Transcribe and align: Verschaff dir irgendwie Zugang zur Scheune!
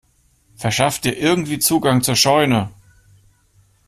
Verschaff 0.55 0.97
dir 0.97 1.15
irgendwie 1.15 1.59
Zugang 1.59 2.01
zur 2.01 2.15
Scheune! 2.15 2.71